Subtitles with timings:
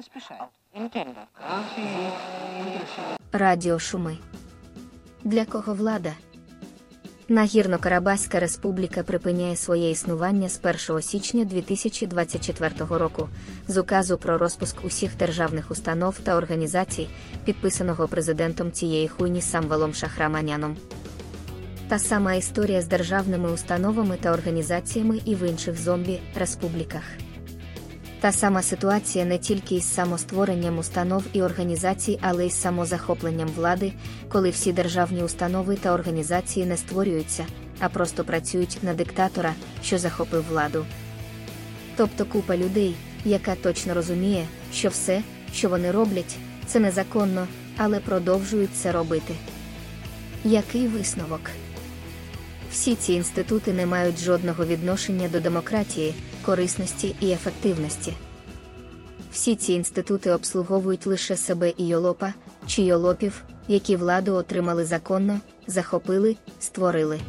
[0.00, 0.34] sí.
[3.32, 4.16] Радіошуми.
[5.24, 6.12] Для кого влада?
[7.28, 13.28] Нагірно-Карабаська республіка припиняє своє існування з 1 січня 2024 року
[13.68, 17.08] з указу про розпуск усіх державних установ та організацій,
[17.44, 20.76] підписаного президентом цієї хуйні Самвелом Шахраманяном.
[21.88, 27.02] Та сама історія з державними установами та організаціями і в інших зомбі-республіках.
[28.20, 33.92] Та сама ситуація не тільки із самостворенням установ і організацій, але й з самозахопленням влади,
[34.28, 37.46] коли всі державні установи та організації не створюються,
[37.78, 40.86] а просто працюють на диктатора, що захопив владу.
[41.96, 47.46] Тобто купа людей, яка точно розуміє, що все, що вони роблять, це незаконно,
[47.76, 49.34] але продовжують це робити.
[50.44, 51.40] Який висновок?
[52.70, 58.12] Всі ці інститути не мають жодного відношення до демократії, корисності і ефективності.
[59.32, 62.34] Всі ці інститути обслуговують лише себе і йолопа
[62.66, 67.20] чи йолопів, які владу отримали законно, захопили, створили.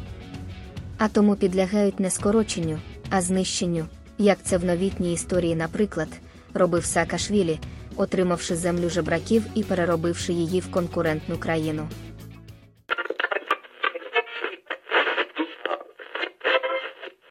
[0.98, 2.78] А тому підлягають не скороченню,
[3.10, 3.86] а знищенню,
[4.18, 6.08] як це в новітній історії, наприклад,
[6.54, 7.58] робив Саакашвілі,
[7.96, 11.88] отримавши землю жебраків і переробивши її в конкурентну країну.